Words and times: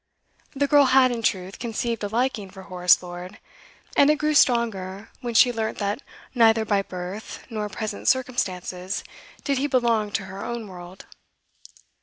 The 0.55 0.65
girl 0.65 0.85
had, 0.85 1.11
in 1.11 1.21
truth, 1.21 1.59
conceived 1.59 2.03
a 2.03 2.07
liking 2.07 2.49
for 2.49 2.63
Horace 2.63 3.03
Lord, 3.03 3.37
and 3.95 4.09
it 4.09 4.15
grew 4.15 4.33
stronger 4.33 5.09
when 5.21 5.35
she 5.35 5.53
learnt 5.53 5.77
that 5.77 6.01
neither 6.33 6.65
by 6.65 6.81
birth 6.81 7.45
nor 7.51 7.69
present 7.69 8.07
circumstances 8.07 9.03
did 9.43 9.59
he 9.59 9.67
belong 9.67 10.09
to 10.13 10.25
her 10.25 10.43
own 10.43 10.67
world. 10.67 11.05